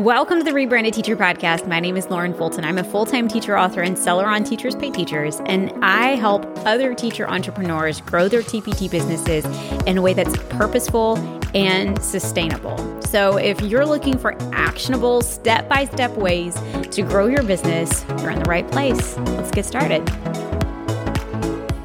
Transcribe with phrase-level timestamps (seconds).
[0.00, 1.68] Welcome to the Rebranded Teacher Podcast.
[1.68, 2.64] My name is Lauren Fulton.
[2.64, 6.46] I'm a full time teacher, author, and seller on Teachers Pay Teachers, and I help
[6.64, 9.44] other teacher entrepreneurs grow their TPT businesses
[9.86, 11.18] in a way that's purposeful
[11.54, 13.02] and sustainable.
[13.02, 16.54] So, if you're looking for actionable, step by step ways
[16.92, 19.18] to grow your business, you're in the right place.
[19.18, 20.08] Let's get started.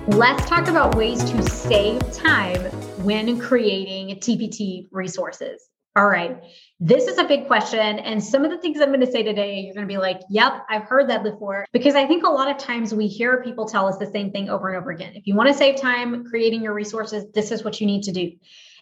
[0.07, 2.61] Let's talk about ways to save time
[3.03, 5.67] when creating TPT resources.
[5.97, 6.41] All right.
[6.81, 7.99] This is a big question.
[7.99, 10.19] And some of the things I'm going to say today, you're going to be like,
[10.29, 11.65] yep, I've heard that before.
[11.71, 14.49] Because I think a lot of times we hear people tell us the same thing
[14.49, 15.13] over and over again.
[15.15, 18.11] If you want to save time creating your resources, this is what you need to
[18.11, 18.31] do.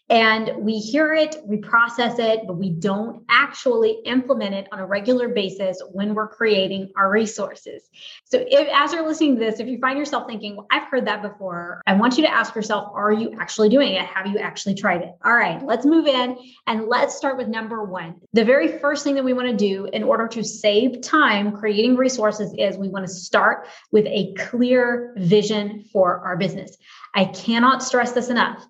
[0.10, 4.86] And we hear it, we process it, but we don't actually implement it on a
[4.86, 7.90] regular basis when we're creating our resources.
[8.26, 11.06] So, if, as you're listening to this, if you find yourself thinking, well, I've heard
[11.08, 14.06] that before, I want you to ask yourself, are you actually doing it?
[14.06, 15.14] Have you actually tried it?
[15.24, 18.16] All right, let's move in and let's start with number one.
[18.34, 21.96] The very first thing that we want to do in order to save time creating
[21.96, 26.78] resources is we want to start with a clear vision for our business.
[27.16, 28.66] I cannot stress this enough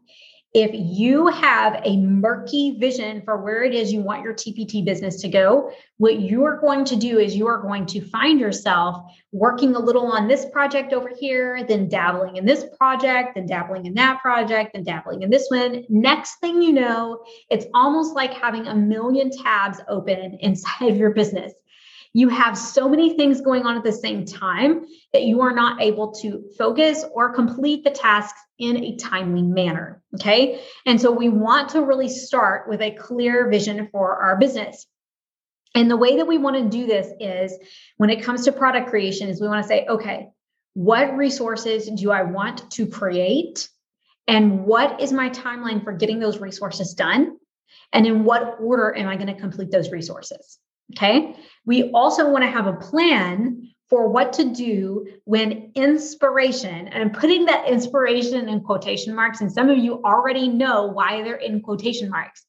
[0.53, 5.19] if you have a murky vision for where it is you want your TPT business
[5.21, 8.97] to go, what you are going to do is you are going to find yourself
[9.31, 13.87] working a little on this project over here, then dabbling in this project, then dabbling
[13.87, 15.83] in that project, then dabbling in this one.
[15.89, 21.11] Next thing you know, it's almost like having a million tabs open inside of your
[21.11, 21.53] business
[22.13, 25.81] you have so many things going on at the same time that you are not
[25.81, 30.01] able to focus or complete the tasks in a timely manner.
[30.15, 30.61] Okay.
[30.85, 34.85] And so we want to really start with a clear vision for our business.
[35.75, 37.57] And the way that we want to do this is
[37.97, 40.29] when it comes to product creation is we want to say, okay,
[40.75, 43.69] what resources do I want to create?
[44.27, 47.37] And what is my timeline for getting those resources done?
[47.91, 50.59] And in what order am I going to complete those resources?
[50.93, 51.35] Okay.
[51.65, 57.11] We also want to have a plan for what to do when inspiration, and I'm
[57.11, 61.61] putting that inspiration in quotation marks, and some of you already know why they're in
[61.61, 62.43] quotation marks.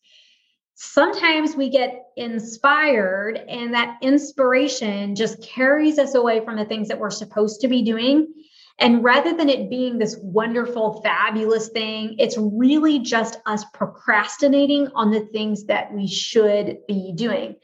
[0.75, 6.99] Sometimes we get inspired, and that inspiration just carries us away from the things that
[6.99, 8.33] we're supposed to be doing.
[8.79, 15.11] And rather than it being this wonderful, fabulous thing, it's really just us procrastinating on
[15.11, 17.57] the things that we should be doing.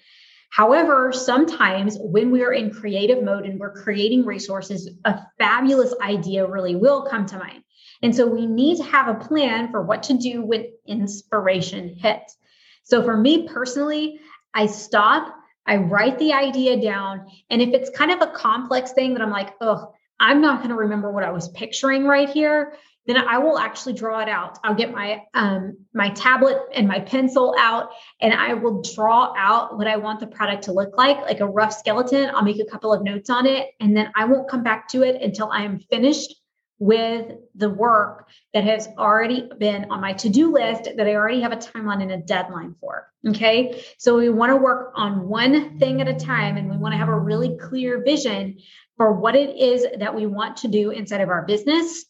[0.51, 6.47] However, sometimes when we are in creative mode and we're creating resources, a fabulous idea
[6.47, 7.63] really will come to mind.
[8.03, 12.37] And so we need to have a plan for what to do when inspiration hits.
[12.83, 14.21] So for me personally,
[14.53, 15.35] I stop,
[15.67, 17.27] I write the idea down.
[17.51, 20.71] And if it's kind of a complex thing that I'm like, oh, I'm not going
[20.71, 22.75] to remember what I was picturing right here,
[23.07, 24.59] then I will actually draw it out.
[24.63, 27.91] I'll get my um, my tablet and my pencil out,
[28.21, 31.47] and I will draw out what I want the product to look like, like a
[31.47, 32.31] rough skeleton.
[32.35, 35.03] I'll make a couple of notes on it, and then I won't come back to
[35.03, 36.35] it until I am finished
[36.79, 41.53] with the work that has already been on my to-do list that I already have
[41.53, 43.13] a timeline and a deadline for.
[43.29, 43.85] Okay.
[43.99, 46.99] So we want to work on one thing at a time and we want to
[46.99, 48.61] have a really clear vision
[48.97, 52.07] for what it is that we want to do inside of our business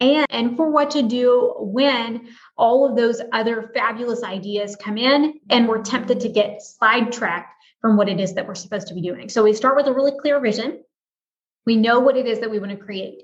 [0.00, 5.40] and, and for what to do when all of those other fabulous ideas come in
[5.48, 9.00] and we're tempted to get sidetracked from what it is that we're supposed to be
[9.00, 9.28] doing.
[9.28, 10.82] So we start with a really clear vision.
[11.64, 13.22] We know what it is that we want to create.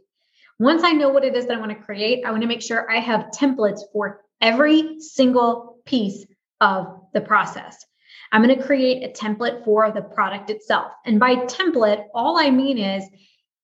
[0.59, 2.63] Once I know what it is that I want to create, I want to make
[2.63, 6.25] sure I have templates for every single piece
[6.61, 7.85] of the process.
[8.31, 10.93] I'm going to create a template for the product itself.
[11.05, 13.05] And by template, all I mean is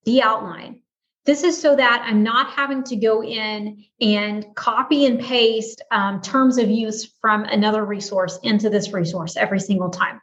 [0.05, 0.83] the outline,
[1.29, 6.23] this is so that I'm not having to go in and copy and paste um,
[6.23, 10.23] terms of use from another resource into this resource every single time.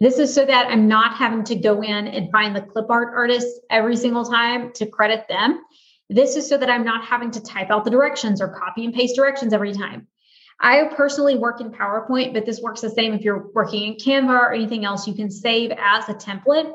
[0.00, 3.12] This is so that I'm not having to go in and find the clip art
[3.14, 5.60] artists every single time to credit them.
[6.08, 8.94] This is so that I'm not having to type out the directions or copy and
[8.94, 10.08] paste directions every time.
[10.58, 14.30] I personally work in PowerPoint, but this works the same if you're working in Canva
[14.30, 15.06] or anything else.
[15.06, 16.72] You can save as a template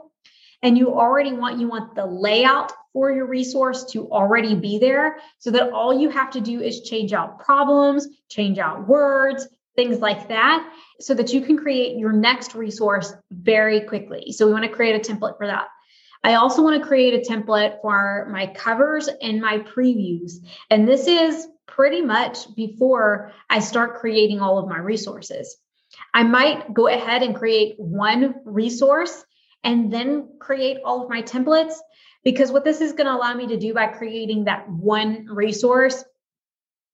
[0.64, 5.18] and you already want you want the layout for your resource to already be there
[5.38, 10.00] so that all you have to do is change out problems, change out words, things
[10.00, 14.32] like that, so that you can create your next resource very quickly.
[14.32, 15.68] So we want to create a template for that.
[16.24, 20.34] I also want to create a template for my covers and my previews.
[20.70, 25.58] And this is pretty much before I start creating all of my resources.
[26.14, 29.26] I might go ahead and create one resource
[29.64, 31.76] and then create all of my templates.
[32.24, 36.04] Because what this is going to allow me to do by creating that one resource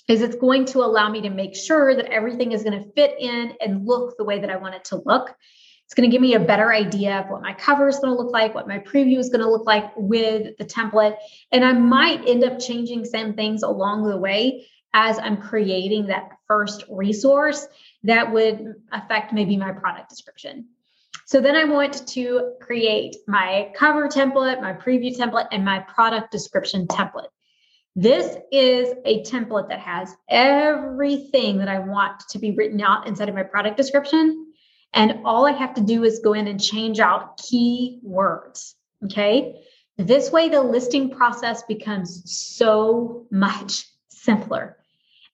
[0.08, 3.16] is it's going to allow me to make sure that everything is going to fit
[3.20, 5.36] in and look the way that I want it to look.
[5.86, 8.22] It's going to give me a better idea of what my cover is going to
[8.22, 11.16] look like, what my preview is going to look like with the template.
[11.52, 16.30] And I might end up changing some things along the way as I'm creating that
[16.48, 17.68] first resource
[18.04, 20.70] that would affect maybe my product description.
[21.30, 26.32] So then I want to create my cover template, my preview template, and my product
[26.32, 27.28] description template.
[27.96, 33.30] This is a template that has everything that I want to be written out inside
[33.30, 34.48] of my product description.
[34.94, 38.74] And all I have to do is go in and change out key words.
[39.06, 39.62] Okay.
[40.00, 44.78] This way, the listing process becomes so much simpler.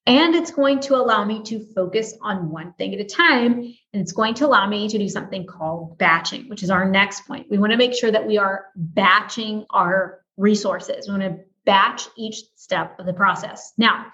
[0.08, 3.54] And it's going to allow me to focus on one thing at a time.
[3.56, 7.22] And it's going to allow me to do something called batching, which is our next
[7.22, 7.48] point.
[7.50, 11.08] We want to make sure that we are batching our resources.
[11.08, 13.74] We want to batch each step of the process.
[13.80, 14.06] Now,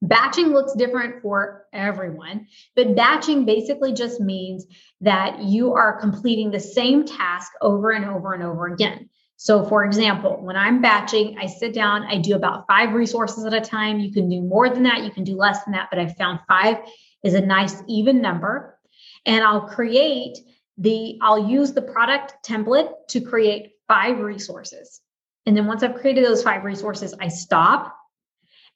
[0.00, 4.64] batching looks different for everyone, but batching basically just means
[5.02, 9.10] that you are completing the same task over and over and over again.
[9.36, 13.52] So, for example, when I'm batching, I sit down, I do about five resources at
[13.52, 14.00] a time.
[14.00, 16.40] You can do more than that, you can do less than that, but I found
[16.48, 16.78] five
[17.22, 18.78] is a nice even number.
[19.26, 20.38] And I'll create
[20.78, 25.00] the, I'll use the product template to create five resources.
[25.44, 27.96] And then once I've created those five resources, I stop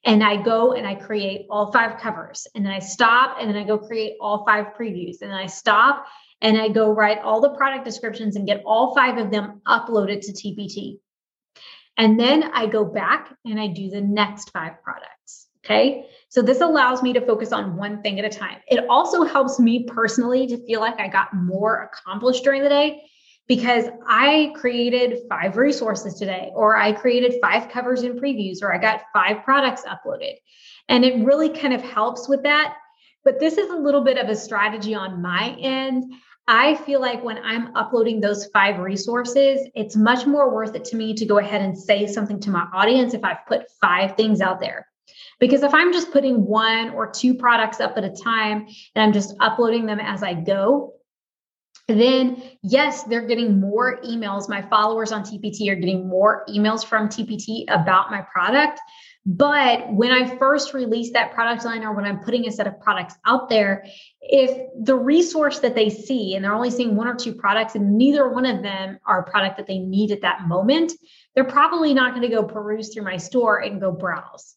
[0.03, 2.47] and I go and I create all five covers.
[2.55, 5.21] And then I stop and then I go create all five previews.
[5.21, 6.05] And then I stop
[6.41, 10.21] and I go write all the product descriptions and get all five of them uploaded
[10.21, 10.99] to TPT.
[11.97, 15.47] And then I go back and I do the next five products.
[15.63, 16.07] Okay.
[16.29, 18.57] So this allows me to focus on one thing at a time.
[18.67, 23.03] It also helps me personally to feel like I got more accomplished during the day
[23.47, 28.77] because I created five resources today, or I created five covers and previews, or I
[28.77, 30.35] got five products uploaded.
[30.87, 32.75] And it really kind of helps with that.
[33.23, 36.05] But this is a little bit of a strategy on my end.
[36.47, 40.95] I feel like when I'm uploading those five resources, it's much more worth it to
[40.95, 44.41] me to go ahead and say something to my audience if I've put five things
[44.41, 44.87] out there.
[45.39, 49.13] Because if I'm just putting one or two products up at a time and I'm
[49.13, 50.93] just uploading them as I go,
[51.87, 54.47] then yes, they're getting more emails.
[54.49, 58.79] My followers on TPT are getting more emails from TPT about my product.
[59.25, 62.79] But when I first release that product line or when I'm putting a set of
[62.79, 63.85] products out there,
[64.19, 67.97] if the resource that they see and they're only seeing one or two products and
[67.97, 70.93] neither one of them are a product that they need at that moment,
[71.35, 74.55] they're probably not going to go peruse through my store and go browse.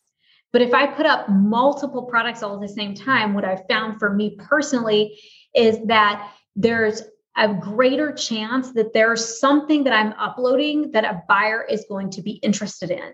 [0.50, 3.98] But if I put up multiple products all at the same time, what I've found
[3.98, 5.20] for me personally
[5.54, 7.02] is that there's
[7.36, 12.22] a greater chance that there's something that I'm uploading that a buyer is going to
[12.22, 13.12] be interested in.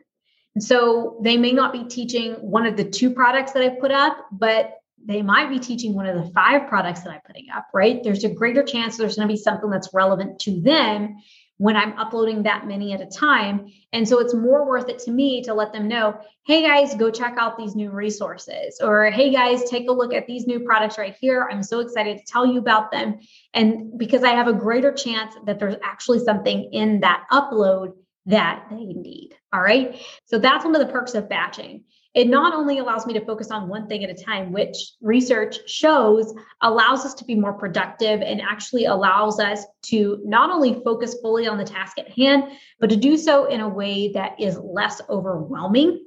[0.61, 4.27] So they may not be teaching one of the two products that I put up,
[4.31, 8.03] but they might be teaching one of the five products that I'm putting up, right?
[8.03, 11.17] There's a greater chance there's going to be something that's relevant to them
[11.57, 13.71] when I'm uploading that many at a time.
[13.93, 17.11] And so it's more worth it to me to let them know, hey guys, go
[17.11, 20.97] check out these new resources, or hey guys, take a look at these new products
[20.97, 21.47] right here.
[21.51, 23.19] I'm so excited to tell you about them.
[23.53, 27.93] And because I have a greater chance that there's actually something in that upload
[28.27, 29.37] that they need.
[29.53, 30.01] All right.
[30.27, 31.85] So that's one of the perks of batching.
[32.13, 35.59] It not only allows me to focus on one thing at a time, which research
[35.71, 41.17] shows allows us to be more productive and actually allows us to not only focus
[41.23, 42.45] fully on the task at hand,
[42.81, 46.05] but to do so in a way that is less overwhelming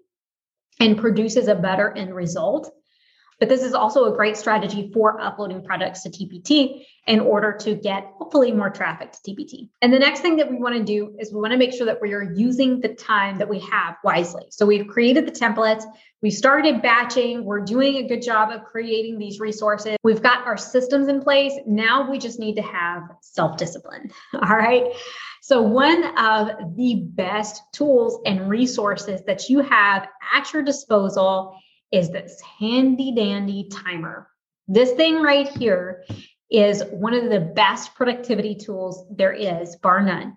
[0.81, 2.69] and produces a better end result.
[3.43, 7.75] But this is also a great strategy for uploading products to TPT in order to
[7.75, 9.67] get hopefully more traffic to TPT.
[9.81, 11.85] And the next thing that we want to do is we want to make sure
[11.87, 14.45] that we are using the time that we have wisely.
[14.49, 15.83] So we've created the templates,
[16.21, 19.97] we started batching, we're doing a good job of creating these resources.
[20.03, 21.51] We've got our systems in place.
[21.67, 24.09] Now we just need to have self discipline.
[24.35, 24.85] All right.
[25.41, 31.57] So, one of the best tools and resources that you have at your disposal
[31.93, 34.27] is this handy dandy timer.
[34.67, 36.03] This thing right here
[36.49, 40.35] is one of the best productivity tools there is, bar none.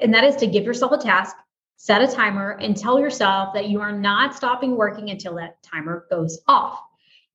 [0.00, 1.36] And that is to give yourself a task,
[1.76, 6.06] set a timer, and tell yourself that you are not stopping working until that timer
[6.10, 6.80] goes off.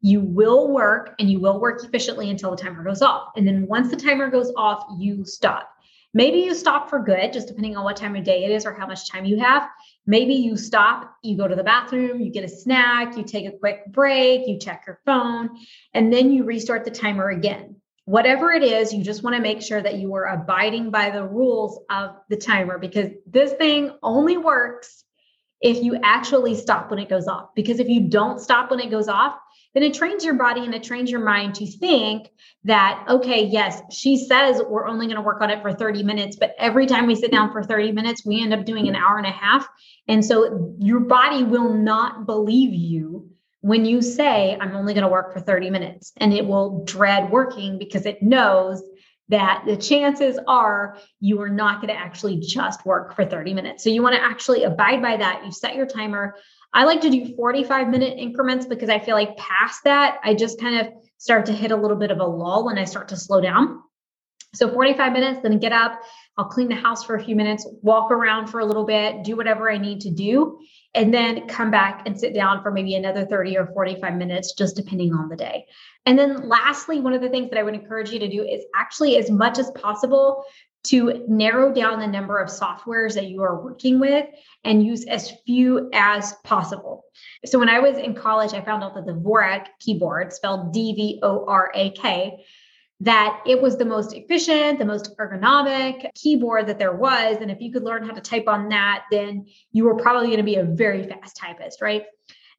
[0.01, 3.30] You will work and you will work efficiently until the timer goes off.
[3.38, 5.70] And then once the timer goes off, you stop.
[6.13, 8.74] Maybe you stop for good, just depending on what time of day it is or
[8.74, 9.70] how much time you have.
[10.08, 13.58] Maybe you stop, you go to the bathroom, you get a snack, you take a
[13.58, 15.50] quick break, you check your phone,
[15.93, 17.75] and then you restart the timer again.
[18.05, 21.24] Whatever it is, you just want to make sure that you are abiding by the
[21.24, 25.03] rules of the timer because this thing only works
[25.62, 27.50] if you actually stop when it goes off.
[27.55, 29.38] Because if you don't stop when it goes off,
[29.74, 32.30] then it trains your body and it trains your mind to think
[32.63, 36.36] that, okay, yes, she says we're only going to work on it for 30 minutes,
[36.36, 39.18] but every time we sit down for 30 minutes, we end up doing an hour
[39.18, 39.68] and a half.
[40.08, 43.30] And so your body will not believe you
[43.62, 47.30] when you say, I'm only going to work for 30 minutes, and it will dread
[47.30, 48.82] working because it knows
[49.30, 53.84] that the chances are you are not going to actually just work for 30 minutes.
[53.84, 55.44] So you want to actually abide by that.
[55.46, 56.36] You set your timer.
[56.74, 60.60] I like to do 45 minute increments because I feel like past that, I just
[60.60, 63.18] kind of start to hit a little bit of a lull and I start to
[63.18, 63.82] slow down.
[64.54, 66.01] So 45 minutes, then get up.
[66.38, 69.38] I'll clean the house for a few minutes, walk around for a little bit, do
[69.38, 70.60] whatever I need to do,
[70.94, 74.75] and then come back and sit down for maybe another 30 or 45 minutes, just
[74.75, 75.66] depending on the day.
[76.06, 78.66] And then lastly, one of the things that I would encourage you to do is
[78.75, 80.44] actually, as much as possible,
[80.84, 84.26] to narrow down the number of softwares that you are working with
[84.64, 87.04] and use as few as possible.
[87.46, 90.94] So when I was in college, I found out that the Dvorak keyboard, spelled D
[90.94, 92.44] V O R A K,
[93.02, 97.38] that it was the most efficient, the most ergonomic keyboard that there was.
[97.42, 100.38] And if you could learn how to type on that, then you were probably going
[100.38, 102.06] to be a very fast typist, right?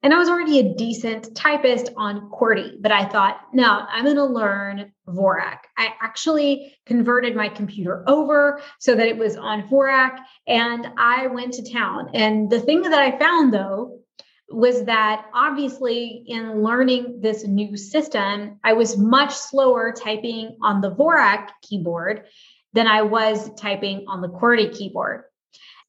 [0.03, 4.17] And I was already a decent typist on QWERTY, but I thought, no, I'm going
[4.17, 5.59] to learn Dvorak.
[5.77, 11.53] I actually converted my computer over so that it was on Dvorak and I went
[11.53, 12.09] to town.
[12.13, 14.01] And the thing that I found though
[14.49, 20.91] was that obviously in learning this new system, I was much slower typing on the
[20.91, 22.25] Dvorak keyboard
[22.73, 25.23] than I was typing on the QWERTY keyboard.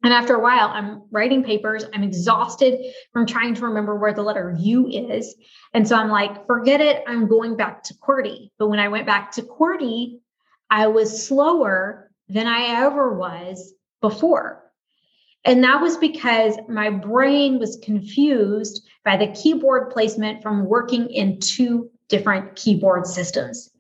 [0.05, 1.87] And after a while, I'm writing papers.
[1.95, 2.79] I'm exhausted
[3.15, 5.35] from trying to remember where the letter U is.
[5.73, 7.03] And so I'm like, forget it.
[7.07, 8.51] I'm going back to QWERTY.
[8.59, 10.21] But when I went back to QWERTY,
[10.69, 14.63] I was slower than I ever was before.
[15.43, 21.41] And that was because my brain was confused by the keyboard placement from working in
[21.41, 23.71] two different keyboard systems.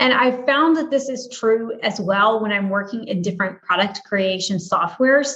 [0.00, 4.02] And I found that this is true as well when I'm working in different product
[4.04, 5.34] creation softwares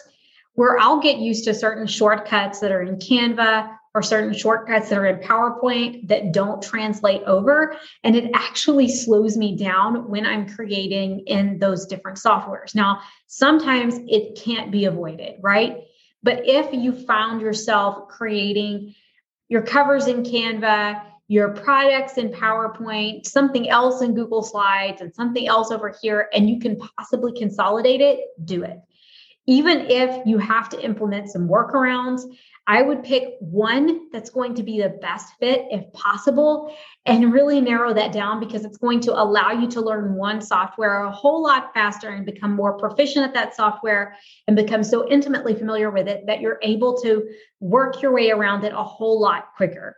[0.56, 4.98] where I'll get used to certain shortcuts that are in Canva or certain shortcuts that
[4.98, 7.76] are in PowerPoint that don't translate over.
[8.02, 12.74] And it actually slows me down when I'm creating in those different softwares.
[12.74, 15.84] Now, sometimes it can't be avoided, right?
[16.22, 18.94] But if you found yourself creating
[19.48, 25.46] your covers in Canva, your products in PowerPoint, something else in Google Slides, and something
[25.48, 28.78] else over here, and you can possibly consolidate it, do it
[29.46, 32.22] even if you have to implement some workarounds,
[32.68, 36.74] I would pick one that's going to be the best fit if possible
[37.04, 41.04] and really narrow that down because it's going to allow you to learn one software
[41.04, 44.16] a whole lot faster and become more proficient at that software
[44.48, 47.28] and become so intimately familiar with it that you're able to
[47.60, 49.96] work your way around it a whole lot quicker.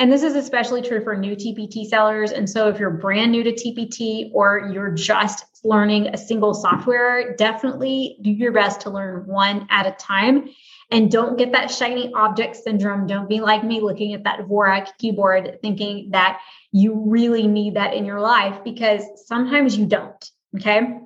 [0.00, 2.32] And this is especially true for new TPT sellers.
[2.32, 7.36] And so, if you're brand new to TPT or you're just learning a single software,
[7.36, 10.48] definitely do your best to learn one at a time.
[10.90, 13.06] And don't get that shiny object syndrome.
[13.06, 16.40] Don't be like me looking at that Dvorak keyboard thinking that
[16.72, 20.30] you really need that in your life because sometimes you don't.
[20.56, 20.98] Okay.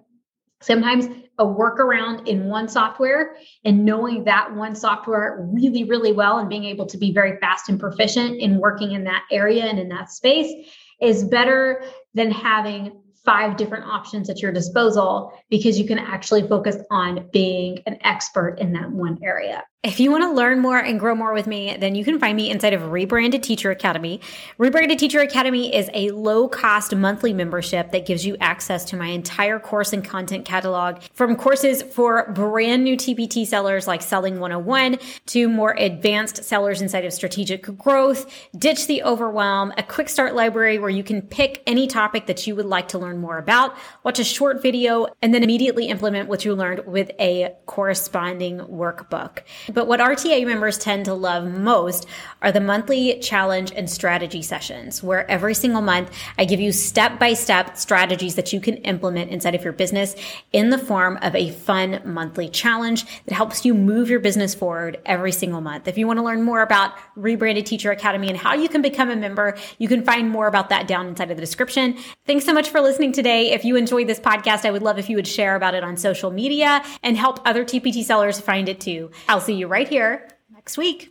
[0.65, 1.07] Sometimes
[1.39, 6.65] a workaround in one software and knowing that one software really, really well and being
[6.65, 10.11] able to be very fast and proficient in working in that area and in that
[10.11, 16.47] space is better than having five different options at your disposal because you can actually
[16.47, 19.65] focus on being an expert in that one area.
[19.85, 22.35] If you want to learn more and grow more with me, then you can find
[22.35, 24.19] me inside of Rebranded Teacher Academy.
[24.57, 29.09] Rebranded Teacher Academy is a low cost monthly membership that gives you access to my
[29.09, 34.97] entire course and content catalog from courses for brand new TPT sellers like Selling 101
[35.27, 40.79] to more advanced sellers inside of strategic growth, ditch the overwhelm, a quick start library
[40.79, 44.19] where you can pick any topic that you would like to learn more about, watch
[44.19, 49.41] a short video, and then immediately implement what you learned with a corresponding workbook.
[49.75, 52.07] But what RTA members tend to love most
[52.41, 57.19] are the monthly challenge and strategy sessions, where every single month I give you step
[57.19, 60.15] by step strategies that you can implement inside of your business
[60.53, 65.01] in the form of a fun monthly challenge that helps you move your business forward
[65.05, 65.89] every single month.
[65.89, 69.11] If you want to learn more about Rebranded Teacher Academy and how you can become
[69.11, 71.97] a member, you can find more about that down inside of the description.
[72.27, 73.51] Thanks so much for listening today.
[73.51, 75.97] If you enjoyed this podcast, I would love if you would share about it on
[75.97, 79.11] social media and help other TPT sellers find it too.
[79.29, 81.11] I'll see you right here next week.